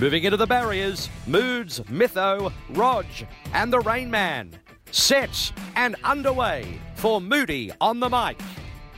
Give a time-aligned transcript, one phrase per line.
[0.00, 3.04] Moving into the barriers, Moods, Mytho, Rog,
[3.52, 4.50] and the Rain Man.
[4.92, 8.40] Set and underway for Moody on the mic.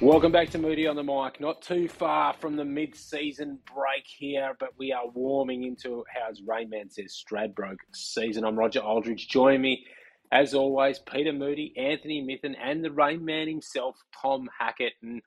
[0.00, 1.40] Welcome back to Moody on the mic.
[1.40, 6.40] Not too far from the mid-season break here, but we are warming into, how as
[6.40, 8.44] Rainman says, Stradbroke season.
[8.44, 9.26] I'm Roger Aldridge.
[9.26, 9.84] Join me,
[10.30, 14.92] as always, Peter Moody, Anthony Mithen, and the Rainman himself, Tom Hackett.
[15.02, 15.20] And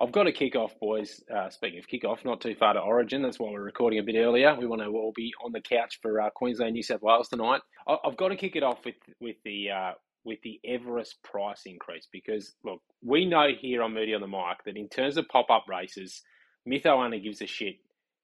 [0.00, 1.22] I've got to kick off, boys.
[1.34, 3.20] Uh, speaking of kick off, not too far to Origin.
[3.22, 4.54] That's why we're recording a bit earlier.
[4.58, 7.60] We want to all be on the couch for uh, Queensland, New South Wales tonight.
[7.86, 9.92] I- have got to kick it off with with the uh,
[10.24, 14.64] with the Everest price increase because look, we know here on Moody on the mic
[14.64, 16.22] that in terms of pop up races,
[16.68, 17.76] Mytho only gives a shit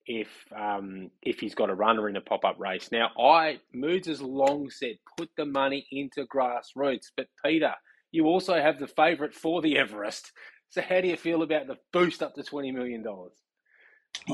[0.07, 2.91] if um, if he's got a runner in a pop up race.
[2.91, 7.75] Now, I Moods has long said put the money into grassroots, but Peter,
[8.13, 10.33] you also have the favourite for the Everest.
[10.77, 13.03] So, how do you feel about the boost up to $20 million?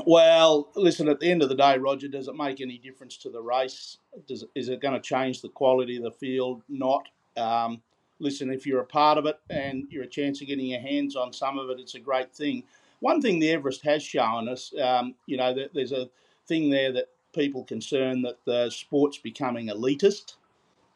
[0.05, 3.29] Well, listen, at the end of the day, Roger, does it make any difference to
[3.29, 3.99] the race?
[4.27, 6.61] Does, is it going to change the quality of the field?
[6.67, 7.07] Not.
[7.37, 7.81] Um,
[8.19, 11.15] listen, if you're a part of it and you're a chance of getting your hands
[11.15, 12.63] on some of it, it's a great thing.
[12.99, 16.09] One thing the Everest has shown us, um, you know, there's a
[16.45, 20.33] thing there that people concern that the sport's becoming elitist.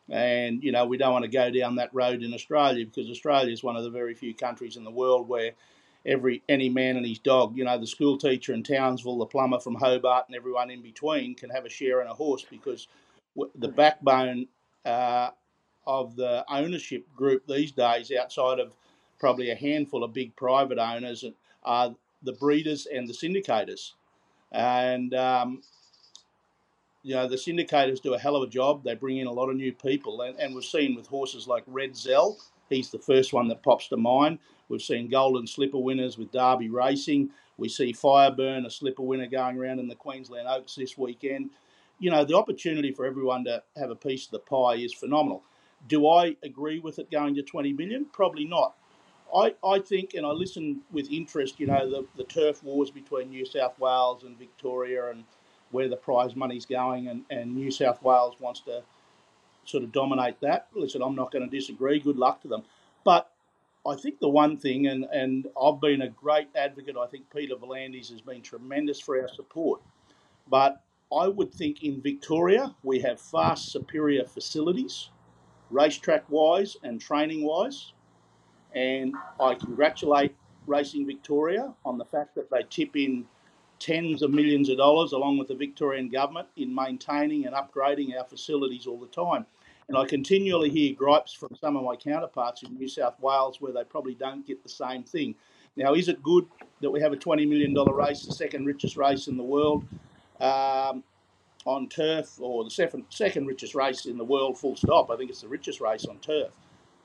[0.10, 3.52] And, you know, we don't want to go down that road in Australia because Australia
[3.52, 5.52] is one of the very few countries in the world where
[6.06, 9.60] every any man and his dog, you know, the school teacher in Townsville, the plumber
[9.60, 12.88] from Hobart, and everyone in between can have a share in a horse because
[13.56, 14.48] the backbone
[14.86, 15.32] uh,
[15.86, 18.72] of the ownership group these days, outside of
[19.20, 21.26] probably a handful of big private owners,
[21.64, 23.94] are the breeders and the syndicators.
[24.52, 25.62] And um,
[27.08, 28.84] you know, the syndicators do a hell of a job.
[28.84, 31.66] They bring in a lot of new people, and, and we've seen with horses like
[31.66, 32.36] Redzel,
[32.70, 34.40] he's the first one that pops to mind.
[34.68, 37.30] We've seen Golden Slipper winners with Derby Racing.
[37.56, 41.52] We see Fireburn, a slipper winner, going around in the Queensland Oaks this weekend.
[41.98, 45.44] You know, the opportunity for everyone to have a piece of the pie is phenomenal.
[45.88, 48.06] Do I agree with it going to 20 million?
[48.12, 48.76] Probably not.
[49.34, 53.30] I, I think, and I listen with interest, you know, the, the turf wars between
[53.30, 55.23] New South Wales and Victoria and
[55.72, 58.83] where the prize money's going, and, and New South Wales wants to
[59.66, 60.67] sort of dominate that.
[60.73, 62.00] Listen, I'm not going to disagree.
[62.00, 62.64] Good luck to them.
[63.04, 63.30] But
[63.86, 67.55] I think the one thing, and, and I've been a great advocate, I think Peter
[67.55, 69.82] V'landys has been tremendous for our support.
[70.50, 70.82] But
[71.14, 75.10] I would think in Victoria, we have far superior facilities,
[75.70, 77.94] racetrack wise and training wise.
[78.73, 80.36] And I congratulate
[80.66, 83.26] Racing Victoria on the fact that they tip in
[83.80, 88.26] tens of millions of dollars, along with the Victorian government, in maintaining and upgrading our
[88.26, 89.45] facilities all the time.
[89.88, 93.71] And I continually hear gripes from some of my counterparts in New South Wales where
[93.71, 95.36] they probably don't get the same thing.
[95.77, 96.45] Now, is it good
[96.82, 99.86] that we have a $20 million race, the second richest race in the world,
[100.42, 101.04] um,
[101.66, 105.10] on turf, or the second, second richest race in the world, full stop?
[105.10, 106.49] I think it's the richest race on turf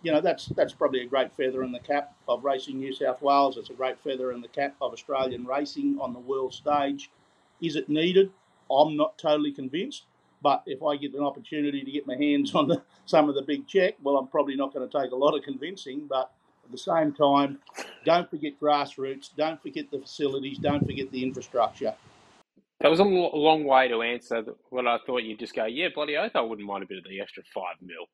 [0.03, 3.23] you know, that's that's probably a great feather in the cap of Racing New South
[3.23, 3.57] Wales.
[3.57, 7.11] It's a great feather in the cap of Australian racing on the world stage.
[7.61, 8.31] Is it needed?
[8.71, 10.05] I'm not totally convinced.
[10.43, 13.43] But if I get an opportunity to get my hands on the, some of the
[13.43, 16.07] big check, well, I'm probably not going to take a lot of convincing.
[16.09, 16.33] But
[16.65, 17.59] at the same time,
[18.05, 21.95] don't forget grassroots, don't forget the facilities, don't forget the infrastructure.
[22.81, 26.17] That was a long way to answer what I thought you'd just go, yeah, bloody
[26.17, 28.07] oath, I wouldn't mind a bit of the extra five mil.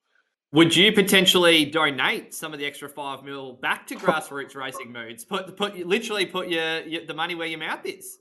[0.52, 5.24] Would you potentially donate some of the extra five mil back to grassroots racing moods?
[5.24, 8.18] Put put literally put your, your the money where your mouth is.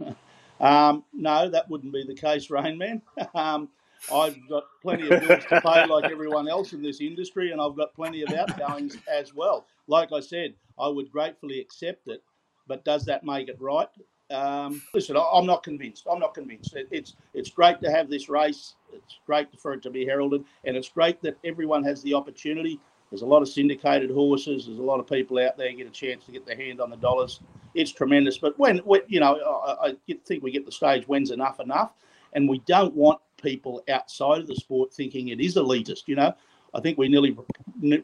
[0.60, 3.00] Um, no, that wouldn't be the case, Rainman.
[3.34, 3.68] Um,
[4.12, 7.76] I've got plenty of bills to pay, like everyone else in this industry, and I've
[7.76, 9.66] got plenty of outgoings as well.
[9.86, 12.22] Like I said, I would gratefully accept it,
[12.66, 13.88] but does that make it right?
[14.30, 16.06] Um, listen, I'm not convinced.
[16.10, 16.74] I'm not convinced.
[16.90, 18.74] It's it's great to have this race.
[18.92, 22.78] It's great for it to be heralded, and it's great that everyone has the opportunity.
[23.10, 24.66] There's a lot of syndicated horses.
[24.66, 26.90] There's a lot of people out there get a chance to get their hand on
[26.90, 27.40] the dollars.
[27.74, 28.36] It's tremendous.
[28.36, 31.92] But when, when you know, I, I think we get the stage when's enough enough,
[32.34, 36.02] and we don't want people outside of the sport thinking it is elitist.
[36.06, 36.34] You know,
[36.74, 37.34] I think we nearly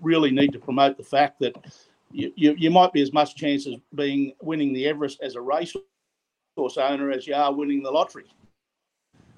[0.01, 1.55] really need to promote the fact that
[2.11, 5.41] you, you, you might be as much chance as being winning the Everest as a
[5.41, 5.75] race
[6.55, 8.27] course owner as you are winning the lottery.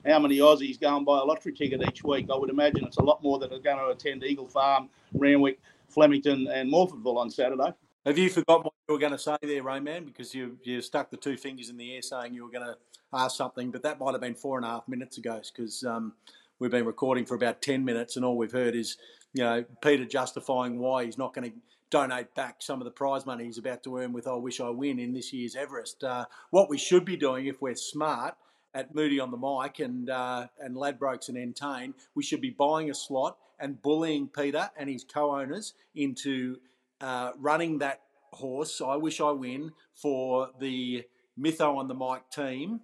[0.06, 2.28] How many Aussies go and buy a lottery ticket each week?
[2.32, 5.58] I would imagine it's a lot more that are going to attend Eagle Farm, Randwick,
[5.88, 7.72] Flemington, and Morphettville on Saturday.
[8.04, 10.06] Have you forgotten what you were going to say there, Rayman?
[10.06, 12.76] Because you you stuck the two fingers in the air saying you were going to
[13.12, 16.12] ask something, but that might have been four and a half minutes ago because um,
[16.60, 18.96] we've been recording for about 10 minutes and all we've heard is,
[19.32, 21.56] you know, Peter justifying why he's not going to
[21.90, 24.70] donate back some of the prize money he's about to earn with I Wish I
[24.70, 26.02] Win in this year's Everest.
[26.02, 28.34] Uh, what we should be doing if we're smart
[28.74, 32.90] at Moody on the mic and uh, and Ladbrokes and Entain, we should be buying
[32.90, 36.56] a slot and bullying Peter and his co-owners into
[37.00, 38.02] uh, running that
[38.32, 38.80] horse.
[38.80, 41.04] I wish I win for the
[41.38, 42.80] Mytho on the mic team,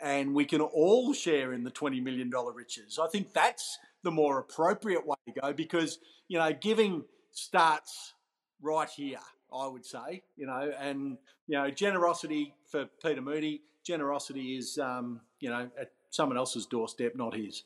[0.00, 2.98] and we can all share in the twenty million dollar riches.
[2.98, 5.98] I think that's the more appropriate way to go because
[6.28, 8.14] you know giving starts
[8.62, 9.18] right here.
[9.54, 13.62] I would say, you know, and you know, generosity for Peter Moody.
[13.84, 17.62] Generosity is, um, you know, at someone else's doorstep, not his.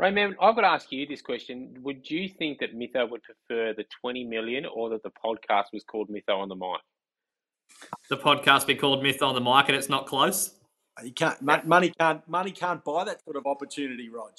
[0.00, 1.76] Rayman, I've got to ask you this question.
[1.82, 5.84] Would you think that Mytho would prefer the 20 million or that the podcast was
[5.84, 6.80] called Mytho on the Mic?
[8.08, 10.54] The podcast be called Myth on the Mic and it's not close?
[11.04, 14.32] You can't, money can't, money can't buy that sort of opportunity, Rog.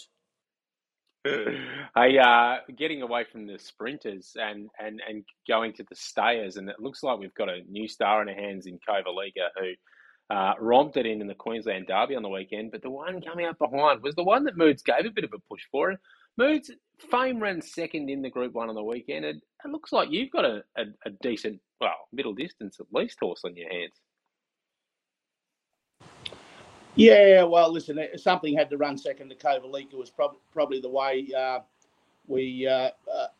[1.96, 6.68] I uh, getting away from the sprinters and, and, and going to the stayers, and
[6.70, 10.54] it looks like we've got a new star in our hands in Kovalica who uh,
[10.60, 12.72] romped it in in the Queensland Derby on the weekend.
[12.72, 15.34] But the one coming up behind was the one that Moods gave a bit of
[15.34, 15.96] a push for.
[16.38, 16.72] Moods
[17.12, 19.26] Fame ran second in the Group One on the weekend.
[19.26, 23.18] It, it looks like you've got a, a, a decent, well, middle distance at least
[23.20, 23.94] horse on your hands.
[26.96, 31.30] Yeah, well, listen, something had to run second to Kovalica was prob- probably the way
[31.38, 31.60] uh,
[32.28, 32.90] we uh,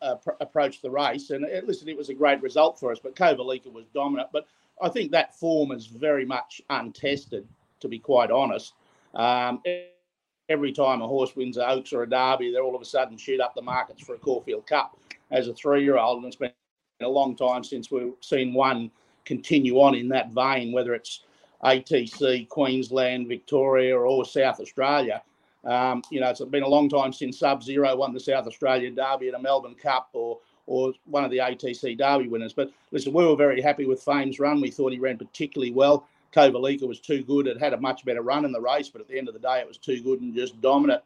[0.00, 1.30] uh, approached the race.
[1.30, 4.28] And uh, listen, it was a great result for us, but Kovalica was dominant.
[4.32, 4.46] But
[4.80, 7.46] I think that form is very much untested,
[7.80, 8.72] to be quite honest.
[9.14, 9.62] Um,
[10.48, 13.18] every time a horse wins an Oaks or a Derby, they all of a sudden
[13.18, 14.98] shoot up the markets for a Caulfield Cup
[15.30, 16.52] as a three-year-old, and it's been
[17.02, 18.90] a long time since we've seen one
[19.24, 21.20] continue on in that vein, whether it's
[21.64, 25.22] ATC, Queensland, Victoria, or South Australia.
[25.64, 29.28] Um, you know, it's been a long time since Subzero won the South Australia Derby
[29.28, 32.52] at a Melbourne Cup or or one of the ATC Derby winners.
[32.52, 34.60] But listen, we were very happy with Fame's run.
[34.60, 36.06] We thought he ran particularly well.
[36.32, 37.46] Kovalica was too good.
[37.46, 39.40] It had a much better run in the race, but at the end of the
[39.40, 41.02] day, it was too good and just dominant.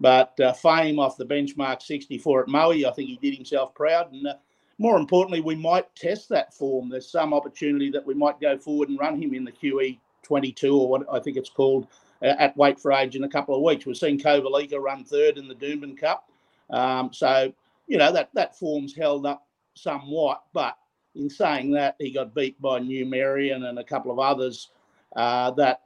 [0.00, 4.12] But uh, Fame off the benchmark 64 at Moe, I think he did himself proud.
[4.12, 4.34] And uh,
[4.80, 6.88] more importantly, we might test that form.
[6.88, 10.74] There's some opportunity that we might go forward and run him in the QE 22
[10.74, 11.86] or what I think it's called
[12.22, 13.84] uh, at weight for age in a couple of weeks.
[13.84, 16.30] We've seen Kovalica run third in the Doomben Cup.
[16.70, 17.52] Um, so,
[17.88, 20.44] you know, that, that form's held up somewhat.
[20.54, 20.78] But
[21.14, 24.70] in saying that, he got beat by Numerian and a couple of others
[25.14, 25.82] uh, that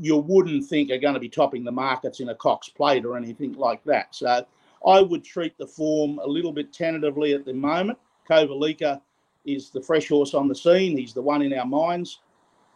[0.00, 3.16] you wouldn't think are going to be topping the markets in a Cox plate or
[3.16, 4.16] anything like that.
[4.16, 4.44] So
[4.84, 7.98] I would treat the form a little bit tentatively at the moment.
[8.32, 9.00] Kovalica
[9.44, 10.96] is the fresh horse on the scene.
[10.96, 12.20] He's the one in our minds.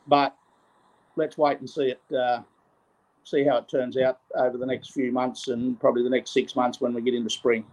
[0.07, 0.37] But
[1.17, 2.43] let's wait and see it, uh,
[3.25, 6.55] see how it turns out over the next few months and probably the next six
[6.55, 7.65] months when we get into spring.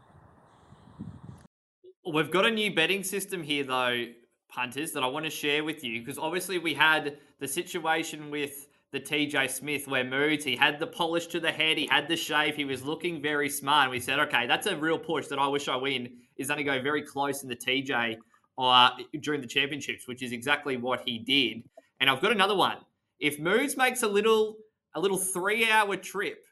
[2.11, 4.05] We've got a new betting system here, though,
[4.49, 8.67] punters, that I want to share with you because obviously we had the situation with
[8.91, 12.15] the TJ Smith where Moods, he had the polish to the head, he had the
[12.15, 13.89] shave, he was looking very smart.
[13.89, 16.63] We said, okay, that's a real push that I wish I win is going to
[16.63, 18.17] go very close in the TJ
[18.57, 18.89] uh,
[19.21, 21.63] during the championships, which is exactly what he did.
[21.99, 22.77] And I've got another one.
[23.19, 24.57] If Moods makes a little
[24.95, 26.45] a little three hour trip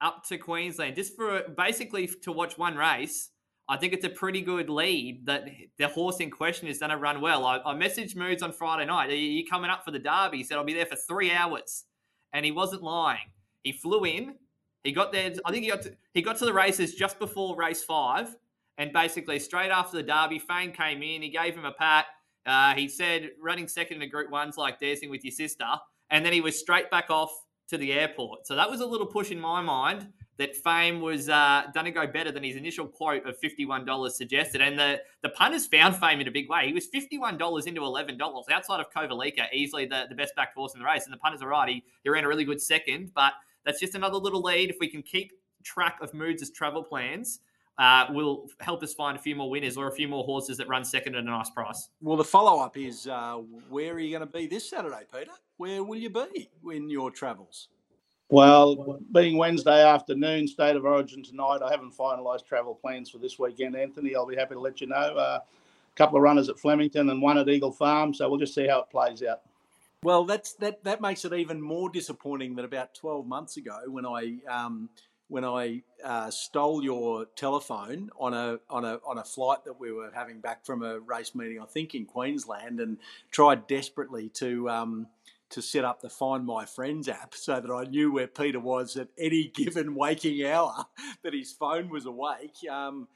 [0.00, 3.30] up to Queensland just for basically to watch one race,
[3.68, 5.46] I think it's a pretty good lead that
[5.78, 7.46] the horse in question is going to run well.
[7.46, 9.10] I, I messaged Moods on Friday night.
[9.10, 10.38] Are you coming up for the Derby?
[10.38, 11.84] He said, I'll be there for three hours.
[12.32, 13.30] And he wasn't lying.
[13.62, 14.34] He flew in.
[14.82, 15.32] He got there.
[15.44, 18.34] I think he got to, he got to the races just before race five
[18.80, 21.20] and basically, straight after the derby, Fame came in.
[21.20, 22.06] He gave him a pat.
[22.46, 25.66] Uh, he said, running second in a group one's like dancing with your sister.
[26.08, 27.30] And then he was straight back off
[27.68, 28.46] to the airport.
[28.46, 30.08] So that was a little push in my mind
[30.38, 34.62] that Fame was uh, going to go better than his initial quote of $51 suggested.
[34.62, 36.66] And the, the punters found Fame in a big way.
[36.66, 40.80] He was $51 into $11 outside of Kovalica, easily the, the best backed horse in
[40.80, 41.04] the race.
[41.04, 41.68] And the punters are right.
[41.68, 43.34] He, he ran a really good second, but
[43.66, 44.70] that's just another little lead.
[44.70, 45.32] If we can keep
[45.64, 47.40] track of Moods' travel plans,
[47.80, 50.68] uh, will help us find a few more winners or a few more horses that
[50.68, 51.88] run second at a nice price.
[52.02, 53.38] Well, the follow up is uh,
[53.70, 55.32] where are you going to be this Saturday, Peter?
[55.56, 57.68] Where will you be in your travels?
[58.28, 63.38] Well, being Wednesday afternoon, state of origin tonight, I haven't finalised travel plans for this
[63.38, 64.14] weekend, Anthony.
[64.14, 64.96] I'll be happy to let you know.
[64.96, 68.54] Uh, a couple of runners at Flemington and one at Eagle Farm, so we'll just
[68.54, 69.40] see how it plays out.
[70.02, 70.84] Well, that's that.
[70.84, 74.88] That makes it even more disappointing than about twelve months ago when I um,
[75.30, 79.92] when I uh, stole your telephone on a on a on a flight that we
[79.92, 82.98] were having back from a race meeting, I think in Queensland, and
[83.30, 85.06] tried desperately to um,
[85.50, 88.96] to set up the Find My Friends app so that I knew where Peter was
[88.96, 90.84] at any given waking hour
[91.22, 92.56] that his phone was awake.
[92.68, 93.06] Um,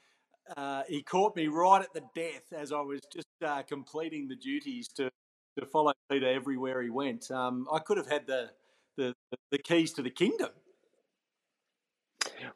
[0.57, 4.37] uh, he caught me right at the death as I was just uh, completing the
[4.37, 5.11] duties to
[5.59, 7.31] to follow Peter everywhere he went.
[7.31, 8.51] Um, I could have had the
[8.97, 9.15] the,
[9.51, 10.51] the keys to the kingdom.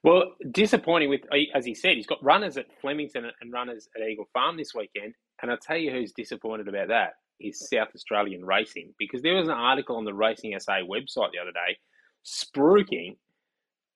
[0.02, 1.22] Well, disappointing with,
[1.54, 5.14] as he said, he's got runners at Flemington and runners at Eagle Farm this weekend.
[5.42, 9.48] And I'll tell you who's disappointed about that is South Australian Racing because there was
[9.48, 11.78] an article on the Racing SA website the other day
[12.26, 13.16] spruiking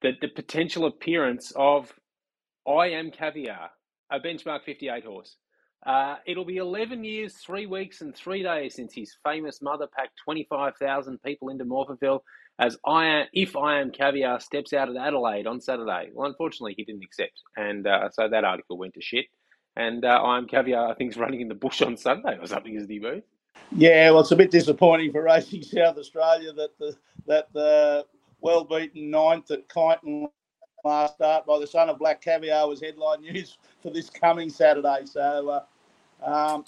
[0.03, 1.93] that the potential appearance of
[2.67, 3.71] I Am Caviar,
[4.11, 5.37] a benchmark 58 horse.
[5.85, 10.21] Uh, it'll be 11 years, three weeks, and three days since his famous mother packed
[10.25, 12.21] 25,000 people into Morphettville
[12.59, 16.11] as I am, if I am caviar steps out at Adelaide on Saturday.
[16.13, 19.27] Well, unfortunately, he didn't accept, and uh, so that article went to shit.
[19.75, 22.47] And uh, I am caviar, I think, is running in the bush on Sunday or
[22.47, 23.01] something, isn't he?
[23.75, 28.05] Yeah, well, it's a bit disappointing for Racing South Australia that the that the
[28.41, 30.29] well beaten ninth at Kyneton
[30.85, 35.03] last start by the son of Black Caviar was headline news for this coming Saturday.
[35.05, 35.63] So,
[36.21, 36.65] uh, um,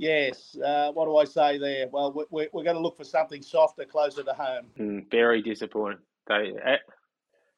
[0.00, 1.86] yes, uh, what do I say there?
[1.92, 4.66] Well, we're, we're going to look for something softer, closer to home.
[4.78, 6.00] Mm, very disappointing.
[6.26, 6.76] They, uh,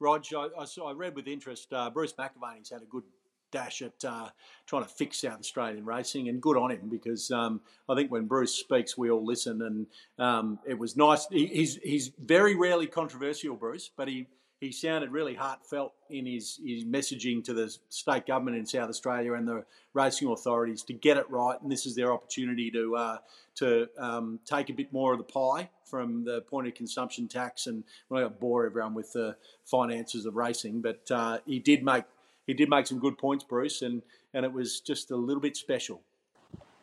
[0.00, 3.04] Rog, I, I, saw, I read with interest uh, Bruce McAvaney's had a good
[3.52, 4.28] dash at uh,
[4.66, 8.26] trying to fix South Australian racing, and good on him because um, I think when
[8.26, 9.86] Bruce speaks, we all listen, and
[10.18, 11.26] um, it was nice.
[11.30, 14.26] He, he's he's very rarely controversial, Bruce, but he
[14.62, 19.32] he sounded really heartfelt in his, his messaging to the state government in South Australia
[19.32, 21.60] and the racing authorities to get it right.
[21.60, 23.16] And this is their opportunity to uh,
[23.56, 27.66] to um, take a bit more of the pie from the point of consumption tax.
[27.66, 31.84] And not going to bore everyone with the finances of racing, but uh, he did
[31.84, 32.04] make
[32.46, 34.00] he did make some good points, Bruce, and
[34.32, 36.00] and it was just a little bit special.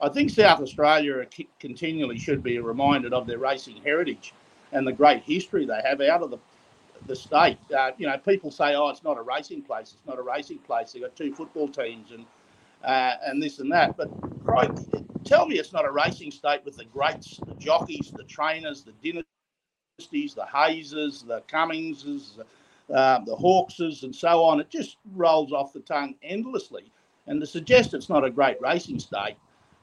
[0.02, 1.26] I think South Australia
[1.62, 4.34] continually should be reminded of their racing heritage
[4.74, 6.38] and the great history they have out of the
[7.08, 7.58] the state.
[7.76, 9.94] Uh, you know, people say, "Oh, it's not a racing place.
[9.98, 10.92] It's not a racing place.
[10.92, 12.26] They've got two football teams and
[12.84, 14.10] uh, and this and that." But
[14.44, 14.72] right,
[15.24, 18.94] tell me, it's not a racing state with the greats, the jockeys, the trainers, the
[20.00, 22.40] dynasties, the Hazes, the Cummingses,
[22.94, 24.60] uh, the Hawkses, and so on.
[24.60, 26.92] It just rolls off the tongue endlessly.
[27.28, 29.36] And to suggest it's not a great racing state,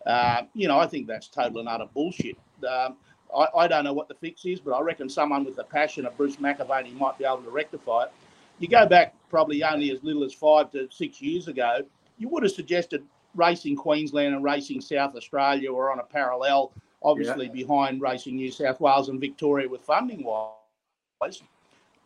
[0.07, 2.37] uh, you know, I think that's total and utter bullshit.
[2.69, 2.97] Um,
[3.35, 6.07] I, I don't know what the fix is, but I reckon someone with the passion
[6.07, 8.13] of Bruce McAvaney might be able to rectify it.
[8.59, 11.81] You go back probably only as little as five to six years ago,
[12.19, 13.05] you would have suggested
[13.35, 17.53] racing Queensland and racing South Australia were on a parallel, obviously yeah.
[17.53, 21.43] behind racing New South Wales and Victoria with funding wise.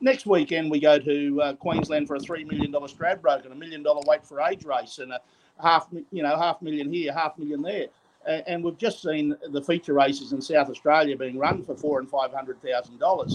[0.00, 3.56] Next weekend we go to uh, Queensland for a three million dollar Stradbroke and a
[3.56, 5.20] million dollar weight for age race and a
[5.62, 7.86] half you know half million here, half million there
[8.26, 12.08] and we've just seen the feature races in South Australia being run for four and
[12.08, 13.34] five hundred thousand dollars.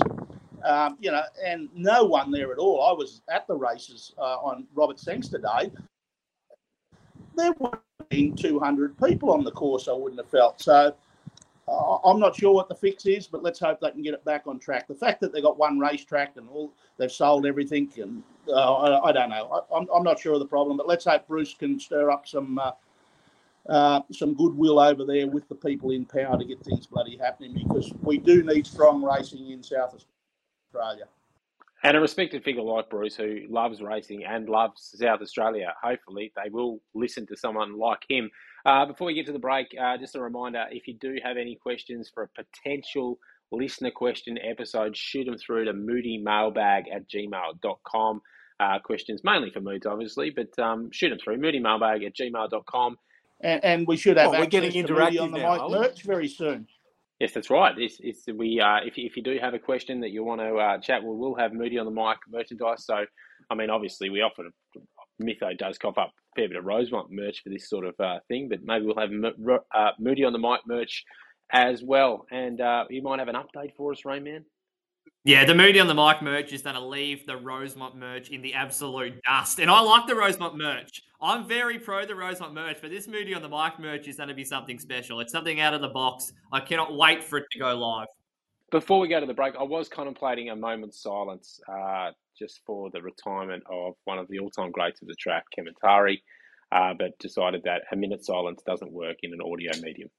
[0.63, 2.83] Um, you know, and no one there at all.
[2.83, 5.71] I was at the races uh, on Robert Sangster Day.
[7.35, 7.53] There
[8.09, 9.87] been 200 people on the course.
[9.87, 10.95] I wouldn't have felt so.
[11.67, 14.23] Uh, I'm not sure what the fix is, but let's hope they can get it
[14.23, 14.87] back on track.
[14.87, 19.09] The fact that they got one racetrack and all they've sold everything, and uh, I,
[19.09, 19.63] I, don't know.
[19.73, 22.59] I, am not sure of the problem, but let's hope Bruce can stir up some
[23.69, 27.53] uh, some goodwill over there with the people in power to get things bloody happening
[27.53, 29.95] because we do need strong racing in South
[30.73, 31.05] Australia.
[31.83, 36.49] And a respected figure like Bruce, who loves racing and loves South Australia, hopefully they
[36.49, 38.31] will listen to someone like him.
[38.65, 41.37] Uh, before we get to the break, uh, just a reminder if you do have
[41.37, 43.19] any questions for a potential
[43.51, 48.21] listener question episode, shoot them through to moodymailbag at gmail.com.
[48.59, 52.97] Uh, questions mainly for moods, obviously, but um, shoot them through moodymailbag at gmail.com
[53.41, 56.67] and, and we should have well, we're getting interactive on the now, merch very soon.
[57.19, 57.73] Yes, that's right.
[57.77, 60.55] It's, it's we uh, if if you do have a question that you want to
[60.55, 62.85] uh, chat, we will have Moody on the mic merchandise.
[62.85, 63.05] So,
[63.49, 64.43] I mean, obviously, we offer
[65.21, 68.19] Mytho does cough up a fair bit of Rosemont merch for this sort of uh,
[68.27, 69.11] thing, but maybe we'll have
[69.73, 71.05] uh, Moody on the mic merch
[71.51, 72.25] as well.
[72.31, 74.43] And uh, you might have an update for us, Rainman.
[75.23, 78.43] Yeah, the Moody on the mic merch is going to leave the Rosemont merch in
[78.43, 79.59] the absolute dust.
[79.59, 81.01] And I like the Rosemont merch.
[81.19, 84.29] I'm very pro the Rosemont merch, but this Moody on the mic merch is going
[84.29, 85.19] to be something special.
[85.21, 86.31] It's something out of the box.
[86.51, 88.07] I cannot wait for it to go live.
[88.69, 92.91] Before we go to the break, I was contemplating a moment's silence uh, just for
[92.91, 96.21] the retirement of one of the all time greats of the track, Kementari,
[96.71, 100.09] uh, but decided that a minute silence doesn't work in an audio medium.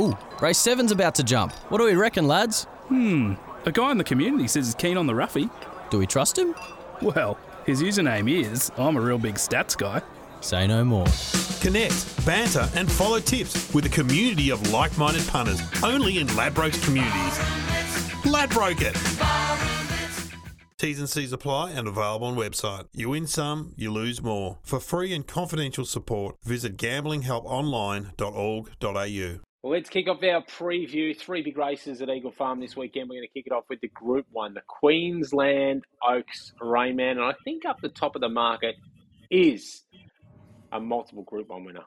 [0.00, 1.52] Ooh, race seven's about to jump.
[1.70, 2.64] What do we reckon, lads?
[2.88, 3.34] Hmm.
[3.66, 5.48] A guy in the community says he's keen on the roughie.
[5.88, 6.54] Do we trust him?
[7.00, 10.02] Well, his username is I'm a real big stats guy.
[10.42, 11.06] Say no more.
[11.62, 16.84] Connect, banter, and follow tips with a community of like minded punters only in Ladbrokes
[16.84, 17.38] communities.
[18.30, 18.98] Ladbroke it!
[20.76, 22.84] T's and C's apply and available on website.
[22.92, 24.58] You win some, you lose more.
[24.62, 29.40] For free and confidential support, visit gamblinghelponline.org.au.
[29.64, 31.18] Well, let's kick off our preview.
[31.18, 33.08] Three big races at Eagle Farm this weekend.
[33.08, 37.12] We're going to kick it off with the Group 1, the Queensland Oaks Rayman.
[37.12, 38.74] And I think up the top of the market
[39.30, 39.84] is
[40.72, 41.84] a multiple Group 1 winner.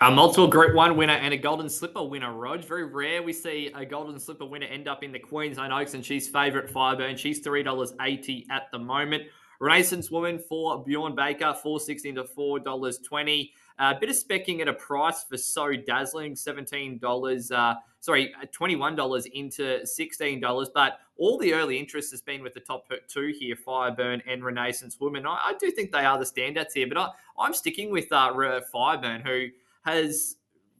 [0.00, 2.64] A multiple Group 1 winner and a Golden Slipper winner, Rog.
[2.64, 6.04] Very rare we see a Golden Slipper winner end up in the Queensland Oaks, and
[6.04, 7.16] she's favourite Fireburn.
[7.16, 9.22] She's $3.80 at the moment.
[9.60, 13.50] Renaissance Woman for Bjorn Baker, four sixteen to $4.20.
[13.78, 19.26] A uh, bit of specking at a price for So Dazzling, $17, uh, sorry, $21
[19.34, 20.66] into $16.
[20.74, 24.98] But all the early interest has been with the top two here, Fireburn and Renaissance
[24.98, 25.26] Woman.
[25.26, 28.32] I, I do think they are the standouts here, but I, I'm sticking with uh,
[28.74, 29.48] Fireburn, who
[29.84, 30.36] has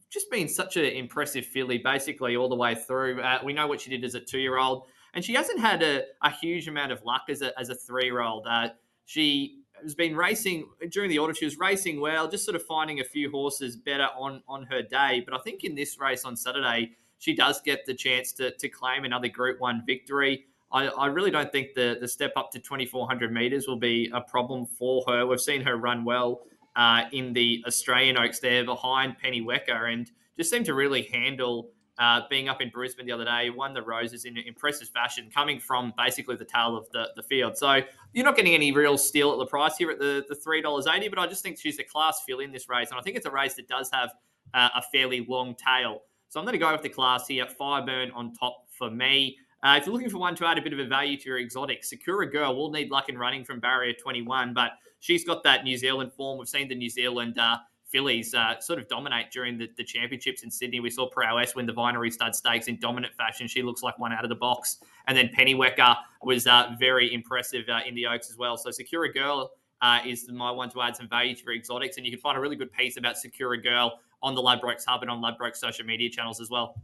[0.08, 3.20] just been such an impressive filly basically all the way through.
[3.20, 5.82] Uh, we know what she did as a two year old, and she hasn't had
[5.82, 8.46] a, a, huge amount of luck as a, as a three year old.
[8.48, 8.68] Uh,
[9.04, 11.34] she has been racing during the autumn.
[11.34, 14.82] She was racing well, just sort of finding a few horses better on on her
[14.82, 15.22] day.
[15.24, 18.68] But I think in this race on Saturday, she does get the chance to to
[18.68, 20.46] claim another Group One victory.
[20.72, 24.20] I, I really don't think the the step up to 2400 meters will be a
[24.20, 25.26] problem for her.
[25.26, 26.42] We've seen her run well
[26.74, 32.20] uh, in the Australian Oaks there behind Pennyweka and just seemed to really handle uh,
[32.28, 35.94] being up in Brisbane the other day, won the Roses in impressive fashion, coming from
[35.96, 37.56] basically the tail of the, the field.
[37.56, 37.80] So
[38.16, 41.18] you're not getting any real steal at the price here at the, the $3.80, but
[41.18, 42.88] I just think she's a class fill in this race.
[42.88, 44.10] And I think it's a race that does have
[44.54, 46.00] uh, a fairly long tail.
[46.30, 47.46] So I'm going to go with the class here.
[47.60, 49.36] Fireburn on top for me.
[49.62, 51.36] Uh, if you're looking for one to add a bit of a value to your
[51.36, 55.64] exotic, Sakura Girl will need luck in running from barrier 21, but she's got that
[55.64, 56.38] New Zealand form.
[56.38, 57.58] We've seen the New Zealand uh,
[57.90, 60.80] fillies uh, sort of dominate during the, the, championships in Sydney.
[60.80, 63.46] We saw Prowess win the Vinery Stud Stakes in dominant fashion.
[63.46, 64.78] She looks like one out of the box.
[65.06, 68.56] And then Pennyweka was uh, very impressive uh, in the Oaks as well.
[68.56, 69.52] So Secura Girl
[69.82, 71.96] uh, is my one to add some value to your exotics.
[71.96, 75.02] And you can find a really good piece about Secura Girl on the Ladbrokes Hub
[75.02, 76.80] and on Ladbrokes social media channels as well.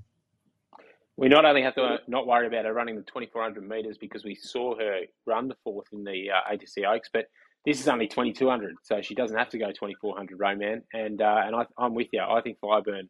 [1.16, 4.24] We not only have to uh, not worry about her running the 2400 metres because
[4.24, 7.26] we saw her run the fourth in the uh, ATC Oaks, but
[7.64, 10.82] this is only 2200, so she doesn't have to go 2400 Rayman.
[10.92, 12.20] And uh, and I, am with you.
[12.20, 13.08] I think Fireburn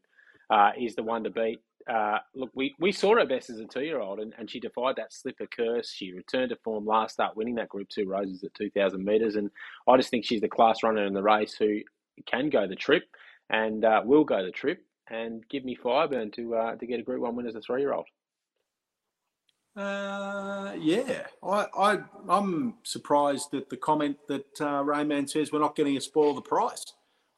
[0.50, 1.60] uh, is the one to beat.
[1.90, 4.60] Uh, look, we, we saw her best as a two year old, and, and she
[4.60, 5.90] defied that slipper curse.
[5.90, 9.36] She returned to form last start, winning that Group Two Roses at 2000 metres.
[9.36, 9.50] And
[9.88, 11.80] I just think she's the class runner in the race who
[12.26, 13.04] can go the trip
[13.50, 14.84] and uh, will go the trip.
[15.10, 17.80] And give me Fireburn to uh, to get a Group One win as a three
[17.80, 18.06] year old.
[19.74, 25.76] Uh, yeah, I, I, I'm surprised at the comment that uh, Rayman says we're not
[25.76, 26.84] getting a spoil the price.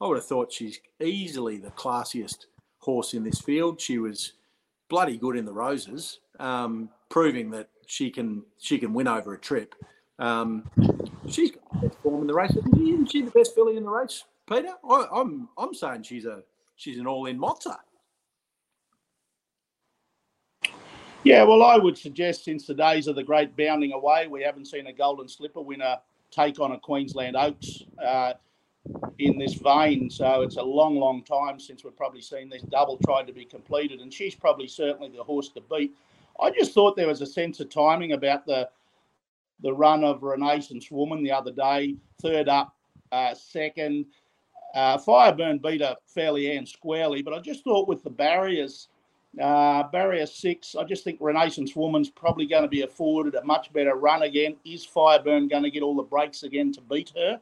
[0.01, 2.47] I would have thought she's easily the classiest
[2.79, 3.81] horse in this field.
[3.81, 4.33] She was
[4.89, 9.39] bloody good in the Roses, um, proving that she can she can win over a
[9.39, 9.75] trip.
[10.19, 10.69] Um,
[11.29, 12.51] she's got the best form in the race.
[12.57, 14.75] Isn't she the best filly in the race, Peter?
[14.89, 16.43] I, I'm I'm saying she's a
[16.77, 17.77] she's an all in mozza.
[21.25, 24.67] Yeah, well, I would suggest since the days of the great bounding away, we haven't
[24.67, 25.97] seen a Golden Slipper winner
[26.31, 28.35] take on a Queensland Oaks uh,
[29.19, 30.11] in this vein.
[30.11, 33.47] So it's a long, long time since we've probably seen this double tried to be
[33.47, 35.95] completed, and she's probably certainly the horse to beat.
[36.41, 38.69] I just thought there was a sense of timing about the
[39.63, 42.75] the run of Renaissance Woman the other day, third up,
[43.13, 44.05] uh, second.
[44.75, 48.89] Uh, Fireburn beat her fairly and squarely, but I just thought with the barriers
[49.41, 53.73] uh, barrier six, I just think Renaissance Woman's probably going to be afforded a much
[53.73, 54.57] better run again.
[54.65, 57.41] Is Fireburn going to get all the breaks again to beat her?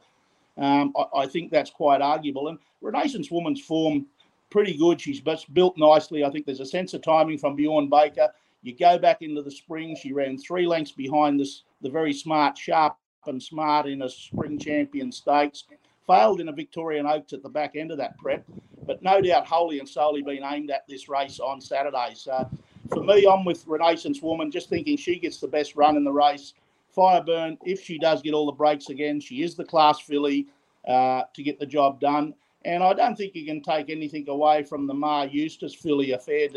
[0.57, 2.47] Um, I, I, think that's quite arguable.
[2.47, 4.05] And Renaissance Woman's form
[4.49, 5.01] pretty good.
[5.01, 5.21] She's
[5.53, 6.23] built nicely.
[6.23, 8.29] I think there's a sense of timing from Bjorn Baker.
[8.61, 9.95] You go back into the spring.
[9.95, 14.59] She ran three lengths behind this, the very smart, sharp and smart in a spring
[14.59, 15.63] champion stakes
[16.05, 18.45] failed in a Victorian Oaks at the back end of that prep,
[18.85, 22.13] but no doubt wholly and solely been aimed at this race on Saturday.
[22.15, 22.49] So
[22.89, 26.11] for me, I'm with Renaissance Woman, just thinking she gets the best run in the
[26.11, 26.53] race.
[26.95, 30.47] Fireburn, if she does get all the breaks again, she is the class filly
[30.87, 32.33] uh, to get the job done.
[32.65, 36.19] And I don't think you can take anything away from the Maher Eustace filly, a
[36.19, 36.47] fair,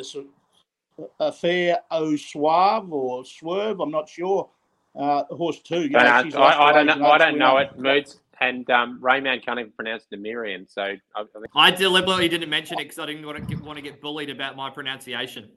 [1.18, 3.80] a fair au suave or swerve.
[3.80, 4.48] I'm not sure.
[4.94, 5.82] Uh, horse two.
[5.82, 7.06] You know, I, I, I, don't know.
[7.06, 7.78] I don't know it.
[7.78, 10.66] Moods and um, Rayman can't even pronounce Demirian.
[10.70, 11.46] So I, I, think...
[11.54, 14.30] I deliberately didn't mention it because I didn't want to, get, want to get bullied
[14.30, 15.48] about my pronunciation.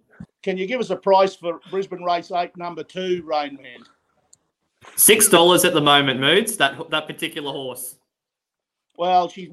[0.41, 3.85] Can you give us a price for Brisbane Race Eight, number two, Rainman?
[4.95, 6.55] Six dollars at the moment, Moods.
[6.57, 7.95] That that particular horse.
[8.97, 9.49] Well, she's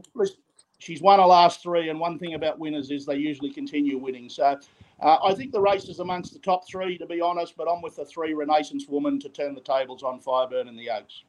[0.78, 4.28] she's won her last three, and one thing about winners is they usually continue winning.
[4.28, 4.56] So
[5.00, 7.56] uh, I think the race is amongst the top three, to be honest.
[7.56, 10.90] But I'm with the three Renaissance woman to turn the tables on Fireburn and the
[10.90, 11.24] Oaks.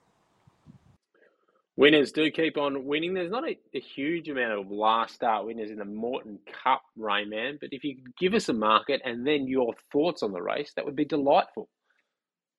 [1.78, 3.14] Winners do keep on winning.
[3.14, 7.60] There's not a, a, huge amount of last start winners in the Moreton Cup, Rayman,
[7.62, 10.74] but if you could give us a market and then your thoughts on the race,
[10.76, 11.70] that would be delightful.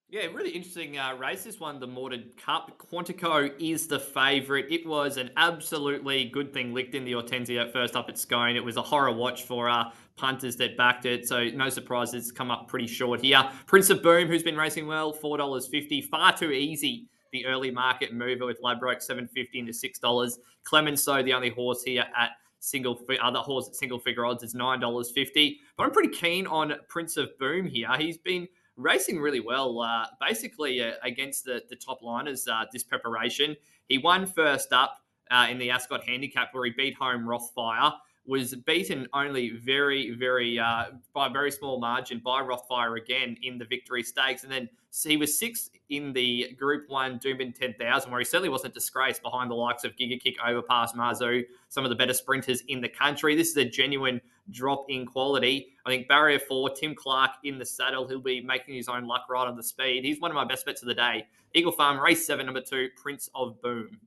[0.09, 1.43] Yeah, really interesting uh, race.
[1.43, 2.79] This one, the Moreton Cup.
[2.79, 4.67] Quantico is the favourite.
[4.71, 8.55] It was an absolutely good thing licked in the Hortensia first up at Scone.
[8.55, 11.27] It was a horror watch for uh, punters that backed it.
[11.27, 13.43] So no surprise, it's come up pretty short here.
[13.67, 16.05] Prince of Boom, who's been racing well, $4.50.
[16.05, 20.39] Far too easy the early market mover with Ladbroke seven fifty into six dollars.
[20.65, 24.81] Clemenceau, the only horse here at single other horse at single figure odds is nine
[24.81, 25.61] dollars fifty.
[25.77, 27.89] But I'm pretty keen on Prince of Boom here.
[27.97, 32.85] He's been racing really well, uh, basically uh, against the the top liners uh, this
[32.85, 33.57] preparation.
[33.89, 34.99] He won first up
[35.31, 37.93] uh, in the Ascot Handicap where he beat home Rothfire
[38.29, 43.57] was beaten only very, very uh, by a very small margin by Rothfire again in
[43.57, 44.69] the victory stakes, and then
[45.03, 49.23] he was sixth in the Group One Doomben Ten Thousand, where he certainly wasn't disgraced
[49.23, 52.89] behind the likes of Giga Kick, Overpass, Mazu, some of the better sprinters in the
[52.89, 53.35] country.
[53.35, 55.69] This is a genuine drop in quality.
[55.87, 58.07] I think barrier four, Tim Clark in the saddle.
[58.07, 60.05] He'll be making his own luck right on the speed.
[60.05, 61.27] He's one of my best bets of the day.
[61.55, 63.99] Eagle Farm, race seven, number two, Prince of Boom.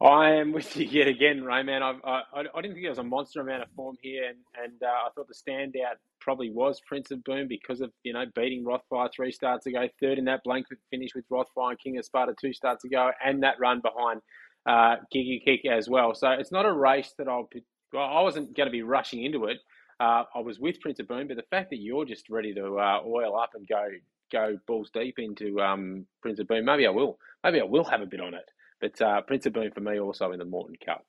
[0.00, 1.82] I am with you yet again, Rayman.
[1.82, 4.82] I, I, I didn't think there was a monster amount of form here, and, and
[4.84, 8.64] uh, I thought the standout probably was Prince of Boom because of you know beating
[8.64, 12.34] Rothfire three starts ago, third in that blank finish with Rothfire and King of Sparta
[12.40, 14.22] two starts ago, and that run behind
[14.66, 16.14] uh, Giga Kick as well.
[16.14, 17.50] So it's not a race that I'll.
[17.92, 19.58] Well, I wasn't going to be rushing into it.
[19.98, 22.78] Uh, I was with Prince of Boom, but the fact that you're just ready to
[22.78, 23.88] uh, oil up and go
[24.30, 27.18] go balls deep into um, Prince of Boom, maybe I will.
[27.42, 28.48] Maybe I will have a bit on it.
[28.80, 31.04] But uh, Prince of Boom for me also in the Moreton Cup.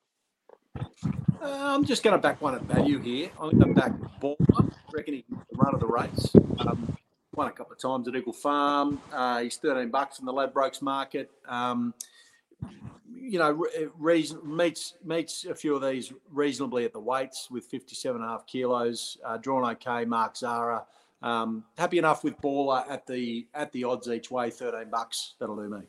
[1.42, 3.30] Uh, I'm just going to back one at value here.
[3.40, 4.36] I'm going to back Ball.
[4.58, 6.36] I reckon he can run of the race.
[6.60, 6.98] Um,
[7.34, 9.02] won a couple of times at Eagle Farm.
[9.14, 11.32] Uh, he's 13 bucks in the Ladbrokes market.
[11.48, 11.94] Um,
[13.10, 13.66] you know,
[13.98, 18.34] reason, meets meets a few of these reasonably at the weights with 57 and a
[18.34, 19.18] half kilos.
[19.24, 20.84] Uh, drawn okay, Mark Zahra.
[21.22, 25.36] Um, happy enough with Baller at the at the odds each way, 13 bucks.
[25.40, 25.82] That'll do me.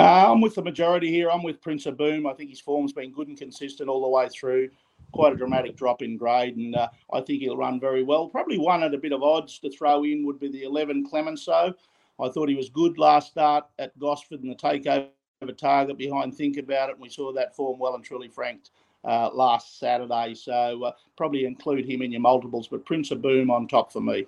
[0.00, 1.30] Uh, I'm with the majority here.
[1.30, 2.26] I'm with Prince of Boom.
[2.26, 4.70] I think his form's been good and consistent all the way through.
[5.12, 8.26] Quite a dramatic drop in grade, and uh, I think he'll run very well.
[8.26, 11.74] Probably one at a bit of odds to throw in would be the 11 Clemenceau.
[12.18, 15.10] I thought he was good last start at Gosford and the takeover
[15.58, 16.92] target behind Think About It.
[16.92, 18.70] And we saw that form well and truly franked
[19.04, 20.34] uh, last Saturday.
[20.34, 24.00] So uh, probably include him in your multiples, but Prince of Boom on top for
[24.00, 24.26] me.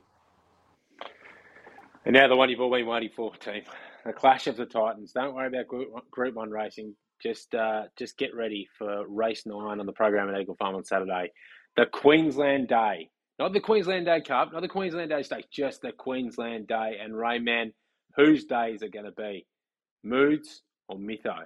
[2.04, 3.62] And now the one you've all been waiting for, team
[4.04, 5.12] the clash of the titans.
[5.12, 5.68] Don't worry about
[6.10, 6.94] Group One, racing.
[7.22, 10.84] Just uh, just get ready for race nine on the program at Eagle Farm on
[10.84, 11.32] Saturday.
[11.76, 15.92] The Queensland Day, not the Queensland Day Cup, not the Queensland Day Stakes, just the
[15.92, 16.98] Queensland Day.
[17.00, 17.72] And Rayman,
[18.16, 19.46] whose days are going to be?
[20.02, 21.44] Moods or Mytho?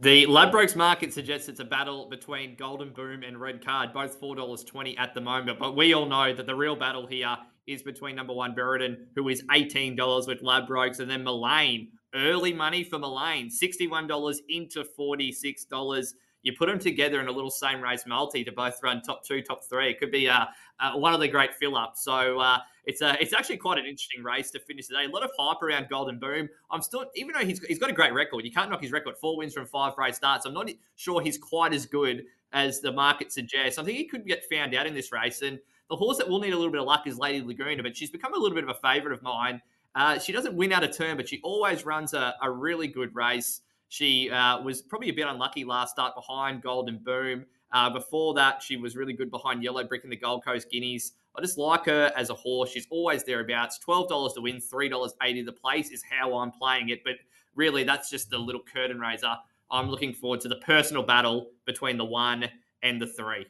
[0.00, 4.98] The Ladbrokes market suggests it's a battle between Golden Boom and Red Card, both $4.20
[4.98, 5.58] at the moment.
[5.58, 9.28] But we all know that the real battle here is between number one Buridan, who
[9.28, 11.88] is $18 with Ladbrokes, and then Mullane.
[12.14, 16.14] Early money for Mullane, $61 into $46
[16.46, 19.42] you put them together in a little same race multi to both run top two,
[19.42, 19.90] top three.
[19.90, 20.44] It could be uh,
[20.78, 22.04] uh, one of the great fill ups.
[22.04, 25.06] So uh, it's a, it's actually quite an interesting race to finish today.
[25.06, 26.48] A lot of hype around Golden Boom.
[26.70, 29.16] I'm still, even though he's, he's got a great record, you can't knock his record.
[29.20, 30.46] Four wins from five race starts.
[30.46, 33.76] I'm not sure he's quite as good as the market suggests.
[33.76, 35.42] I think he could get found out in this race.
[35.42, 37.96] And the horse that will need a little bit of luck is Lady Laguna, but
[37.96, 39.60] she's become a little bit of a favourite of mine.
[39.94, 43.14] Uh, she doesn't win out of turn, but she always runs a, a really good
[43.14, 43.62] race.
[43.88, 47.46] She uh, was probably a bit unlucky last start behind Golden Boom.
[47.72, 51.12] Uh, before that, she was really good behind Yellow Brick in the Gold Coast Guineas.
[51.36, 52.70] I just like her as a horse.
[52.70, 53.78] She's always thereabouts.
[53.86, 57.04] $12 to win, $3.80 the place is how I'm playing it.
[57.04, 57.14] But
[57.54, 59.34] really, that's just the little curtain raiser.
[59.70, 62.48] I'm looking forward to the personal battle between the one
[62.82, 63.46] and the three.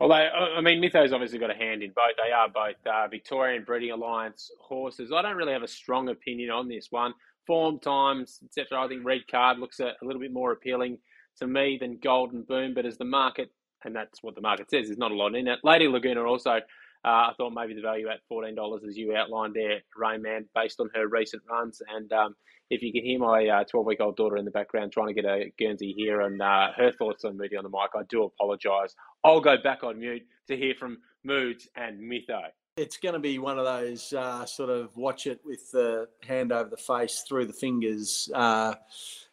[0.00, 2.14] Although, I mean, Mytho's obviously got a hand in both.
[2.22, 5.10] They are both uh, Victorian Breeding Alliance horses.
[5.12, 7.14] I don't really have a strong opinion on this one
[7.46, 8.84] form times, etc.
[8.84, 10.98] I think red card looks a, a, little bit more appealing
[11.38, 12.74] to me than golden boom.
[12.74, 13.50] But as the market,
[13.84, 15.58] and that's what the market says, there's not a lot in it.
[15.64, 16.60] Lady Laguna also, uh,
[17.04, 20.90] I thought maybe the value at fourteen dollars, as you outlined there, Rayman, based on
[20.94, 21.80] her recent runs.
[21.88, 22.34] And um,
[22.70, 25.94] if you can hear my twelve-week-old daughter in the background trying to get a Guernsey
[25.96, 28.94] here and uh, her thoughts on Moody on the mic, I do apologise.
[29.24, 33.38] I'll go back on mute to hear from Moods and Mytho it's going to be
[33.38, 37.44] one of those uh, sort of watch it with the hand over the face, through
[37.44, 38.30] the fingers.
[38.32, 38.74] Uh,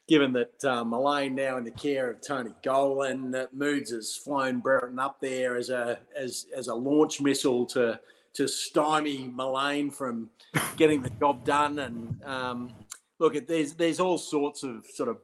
[0.08, 5.00] given that uh, Mullane now in the care of Tony Gollan, Moods has flown Brereton
[5.00, 8.00] up there as a as as a launch missile to
[8.34, 10.30] to stymie Mullane from
[10.76, 11.80] getting the job done.
[11.80, 12.74] And um,
[13.19, 15.17] look, there's there's all sorts of sort of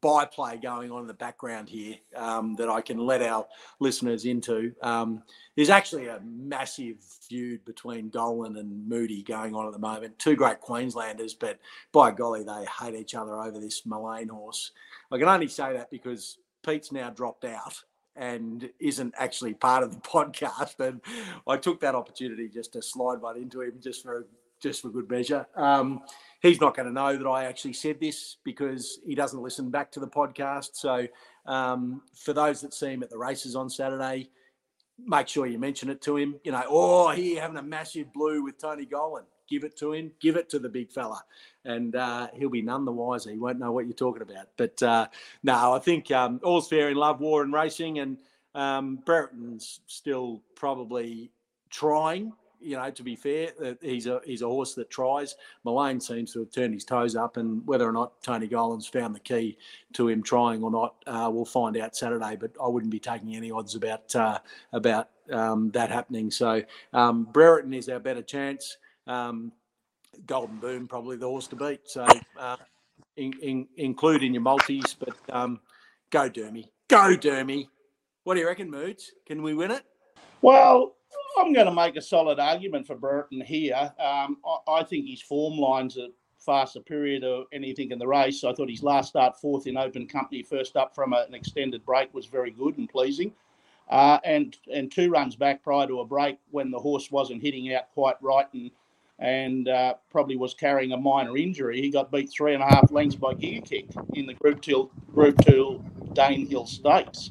[0.00, 3.46] byplay going on in the background here um, that I can let our
[3.80, 4.72] listeners into.
[4.82, 5.22] Um,
[5.56, 6.96] there's actually a massive
[7.28, 10.18] feud between Dolan and Moody going on at the moment.
[10.18, 11.58] Two great Queenslanders, but
[11.92, 14.72] by golly, they hate each other over this Mullane horse.
[15.12, 17.82] I can only say that because Pete's now dropped out
[18.16, 20.74] and isn't actually part of the podcast.
[20.78, 20.94] But
[21.46, 24.26] I took that opportunity just to slide one into him just for
[24.60, 25.46] just for good measure.
[25.56, 26.02] Um,
[26.40, 29.92] he's not going to know that I actually said this because he doesn't listen back
[29.92, 30.70] to the podcast.
[30.74, 31.06] So
[31.46, 34.30] um, for those that see him at the races on Saturday,
[34.98, 36.36] make sure you mention it to him.
[36.44, 39.24] You know, oh, here having a massive blue with Tony Gollan.
[39.48, 40.12] Give it to him.
[40.20, 41.24] Give it to the big fella,
[41.64, 43.30] and uh, he'll be none the wiser.
[43.30, 44.46] He won't know what you're talking about.
[44.56, 45.08] But uh,
[45.42, 47.98] no, I think um, all's fair in love, war, and racing.
[47.98, 48.18] And
[48.54, 51.32] um, Brereton's still probably
[51.68, 55.36] trying you know, to be fair, he's a he's a horse that tries.
[55.64, 59.14] Mullane seems to have turned his toes up, and whether or not Tony Gollan's found
[59.14, 59.56] the key
[59.94, 62.36] to him trying or not, uh, we'll find out Saturday.
[62.36, 64.38] But I wouldn't be taking any odds about uh,
[64.72, 66.30] about um, that happening.
[66.30, 68.76] So um, Brereton is our better chance.
[69.06, 69.52] Um,
[70.26, 71.88] Golden Boom probably the horse to beat.
[71.88, 72.06] So
[72.38, 72.56] uh,
[73.16, 75.60] in, in, include in your multis, but um,
[76.10, 77.68] go Dermy, go Dermy.
[78.24, 79.12] What do you reckon, Moods?
[79.26, 79.82] Can we win it?
[80.42, 80.96] Well,
[81.38, 83.92] I'm going to make a solid argument for Burton here.
[83.98, 88.44] Um, I, I, think his form lines are far superior to anything in the race.
[88.44, 91.84] I thought his last start, fourth in open company, first up from a, an extended
[91.84, 93.32] break, was very good and pleasing.
[93.88, 97.74] Uh, and and two runs back prior to a break when the horse wasn't hitting
[97.74, 98.70] out quite right and
[99.18, 101.80] and uh, probably was carrying a minor injury.
[101.80, 104.90] He got beat three and a half lengths by Giga Kick in the Group Two
[105.12, 107.30] Group Two Danehill Stakes.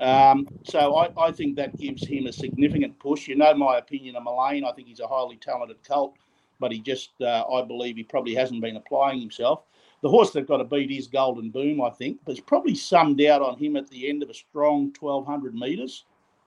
[0.00, 3.26] Um, so I, I, think that gives him a significant push.
[3.26, 4.64] You know my opinion of Mullane.
[4.64, 6.14] I think he's a highly talented colt,
[6.60, 9.64] but he just, uh, I believe he probably hasn't been applying himself.
[10.02, 12.20] The horse they've got to beat is Golden Boom, I think.
[12.24, 16.04] There's probably some doubt on him at the end of a strong 1,200 metres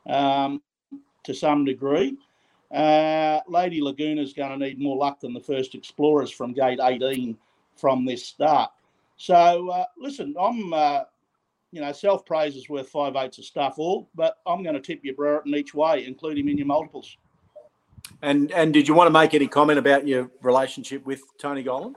[0.08, 0.62] um,
[1.24, 2.18] to some degree.
[2.74, 6.80] Uh, Lady Laguna is going to need more luck than the first Explorers from gate
[6.82, 7.38] 18
[7.76, 8.72] from this start.
[9.18, 11.02] So, uh, listen, I'm uh,
[11.72, 14.82] you know, self praise is worth five eighths of stuff all, but I'm going to
[14.82, 17.18] tip your Brereton each way, include him in your multiples.
[18.22, 21.96] And and did you want to make any comment about your relationship with Tony Gollan?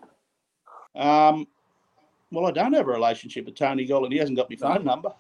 [0.95, 1.47] Um,
[2.31, 4.13] well, I don't have a relationship with Tony Gollan.
[4.13, 5.11] He hasn't got my phone number.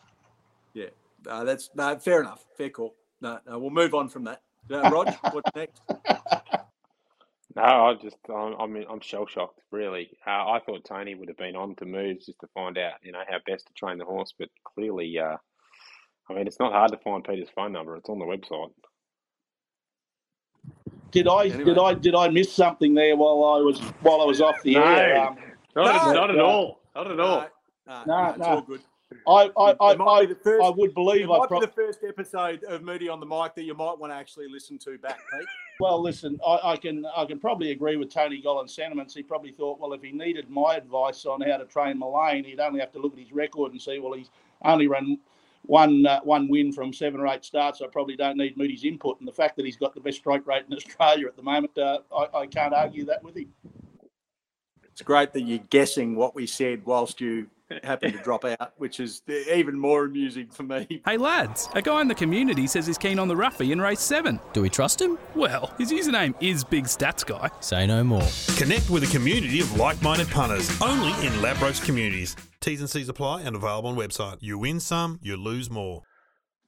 [0.72, 0.86] Yeah,
[1.28, 2.44] uh, that's no, fair enough.
[2.56, 2.94] Fair call.
[3.20, 4.42] No, no, we'll move on from that.
[4.70, 5.82] Uh, Rod, what's next?
[7.56, 9.60] No, I just I'm I'm, I'm shell shocked.
[9.70, 12.94] Really, uh, I thought Tony would have been on to moves just to find out,
[13.02, 14.34] you know, how best to train the horse.
[14.36, 15.36] But clearly, uh,
[16.28, 17.96] I mean, it's not hard to find Peter's phone number.
[17.96, 18.72] It's on the website.
[21.12, 21.64] Did I anyway.
[21.64, 24.74] did I did I miss something there while I was while I was off the
[24.74, 25.20] no, air?
[25.20, 25.36] Um,
[25.76, 26.80] not, no, not at all.
[26.96, 27.48] Not at all.
[27.86, 28.60] No, no, no, no.
[28.62, 28.80] good.
[29.28, 32.64] I, I, I, I, first, I, would believe it might pro- be the first episode
[32.64, 35.46] of Moody on the mic that you might want to actually listen to back, Pete.
[35.80, 39.14] Well, listen, I, I, can I can probably agree with Tony Gollan's sentiments.
[39.14, 42.60] He probably thought, well, if he needed my advice on how to train Mullane, he'd
[42.60, 44.30] only have to look at his record and see, well, he's
[44.64, 45.18] only run
[45.66, 47.80] one uh, one win from seven or eight starts.
[47.82, 50.46] I probably don't need Moody's input, and the fact that he's got the best strike
[50.46, 53.52] rate in Australia at the moment, uh, I, I can't argue that with him.
[54.94, 57.48] It's great that you're guessing what we said whilst you
[57.82, 61.02] happen to drop out, which is even more amusing for me.
[61.04, 63.98] Hey lads, a guy in the community says he's keen on the Ruffy in race
[63.98, 64.38] 7.
[64.52, 65.18] Do we trust him?
[65.34, 67.50] Well, his username is Big Stats Guy.
[67.58, 68.22] Say no more.
[68.56, 72.36] Connect with a community of like minded punters only in Ladbrokes communities.
[72.60, 74.36] T's and C's apply and available on website.
[74.42, 76.04] You win some, you lose more.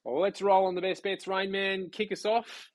[0.03, 1.29] Well, let's roll on the best bets.
[1.29, 2.71] Rain Man, kick us off.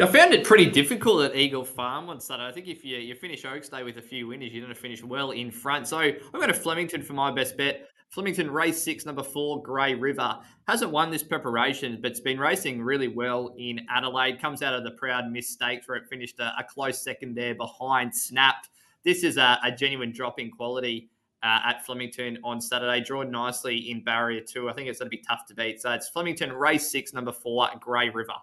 [0.00, 2.48] I found it pretty difficult at Eagle Farm on Saturday.
[2.48, 4.80] I think if you, you finish Oaks Day with a few winners, you're going to
[4.80, 5.88] finish well in front.
[5.88, 7.88] So I'm going to Flemington for my best bet.
[8.10, 10.38] Flemington race six, number four, Grey River.
[10.68, 14.40] Hasn't won this preparation, but it's been racing really well in Adelaide.
[14.40, 18.14] Comes out of the proud mistakes where it finished a, a close second there behind
[18.14, 18.68] Snapped.
[19.04, 21.10] This is a, a genuine drop in quality
[21.42, 23.02] uh, at Flemington on Saturday.
[23.04, 24.70] Drawn nicely in barrier two.
[24.70, 25.82] I think it's going to be tough to beat.
[25.82, 28.34] So it's Flemington race six, number four, Grey River.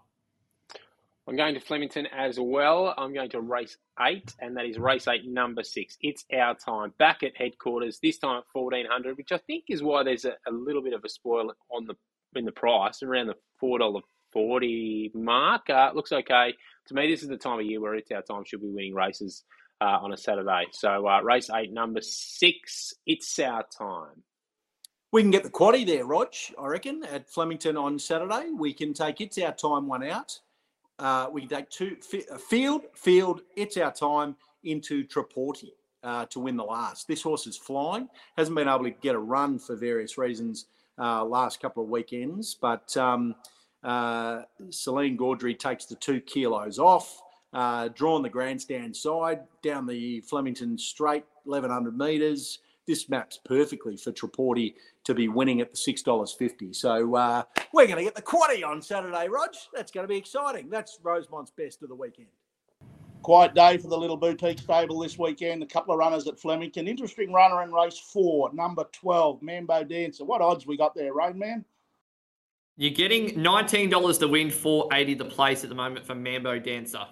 [1.27, 2.93] I'm going to Flemington as well.
[2.95, 5.97] I'm going to race eight, and that is race eight, number six.
[6.01, 10.03] It's our time back at headquarters, this time at 1400, which I think is why
[10.03, 11.95] there's a, a little bit of a spoil on the
[12.35, 15.69] in the price, around the $4.40 mark.
[15.69, 16.53] Uh, looks okay.
[16.87, 18.93] To me, this is the time of year where it's our time should be winning
[18.93, 19.45] races
[19.81, 20.65] uh, on a Saturday.
[20.73, 24.23] So, uh, race eight, number six, it's our time.
[25.11, 28.49] We can get the quaddy there, Rog, I reckon, at Flemington on Saturday.
[28.55, 30.39] We can take it's our time one out
[30.99, 31.97] uh, we can take two
[32.49, 33.41] field, field.
[33.55, 35.71] It's our time into Traporti
[36.03, 37.07] uh, to win the last.
[37.07, 38.07] This horse is flying.
[38.37, 40.65] Hasn't been able to get a run for various reasons
[40.97, 43.35] uh, last couple of weekends, but um,
[43.83, 47.21] uh, Celine Gaudray takes the two kilos off.
[47.53, 52.59] Uh, drawn the grandstand side down the Flemington Straight, 1100 metres.
[52.87, 56.75] This maps perfectly for Traporti to be winning at the $6.50.
[56.75, 57.43] So uh,
[57.73, 59.55] we're going to get the quaddy on Saturday, Rog.
[59.73, 60.69] That's going to be exciting.
[60.69, 62.27] That's Rosemont's best of the weekend.
[63.23, 65.63] Quiet day for the little boutique stable this weekend.
[65.63, 66.87] A couple of runners at Flemington.
[66.87, 70.23] Interesting runner in race four, number 12, Mambo Dancer.
[70.23, 71.65] What odds we got there, Rain Man?
[72.77, 77.07] You're getting $19 to win, 480 the place at the moment for Mambo Dancer.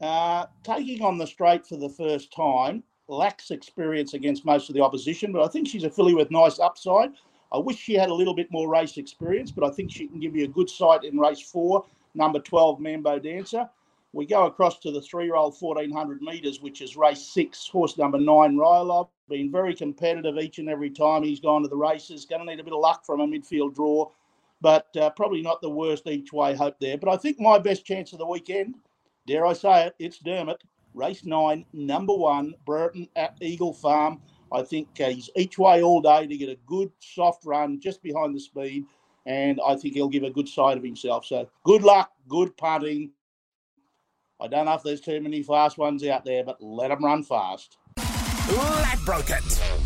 [0.00, 4.82] Uh, taking on the straight for the first time, lacks experience against most of the
[4.82, 7.10] opposition, but I think she's a filly with nice upside.
[7.52, 10.18] I wish she had a little bit more race experience, but I think she can
[10.18, 13.68] give you a good sight in race four, number 12, Mambo Dancer.
[14.14, 17.96] We go across to the three year old 1400 metres, which is race six, horse
[17.96, 19.08] number nine, Rylov.
[19.28, 22.26] Been very competitive each and every time he's gone to the races.
[22.26, 24.10] Going to need a bit of luck from a midfield draw,
[24.60, 26.98] but uh, probably not the worst each way hope there.
[26.98, 28.74] But I think my best chance of the weekend
[29.26, 30.62] dare I say it, it's Dermot.
[30.94, 34.20] Race nine, number one, Burton at Eagle Farm.
[34.52, 38.02] I think uh, he's each way all day to get a good soft run just
[38.02, 38.84] behind the speed,
[39.24, 41.24] and I think he'll give a good side of himself.
[41.24, 43.12] So good luck, good punting.
[44.40, 47.22] I don't know if there's too many fast ones out there, but let them run
[47.22, 47.78] fast.
[47.96, 49.81] Ladbroke it.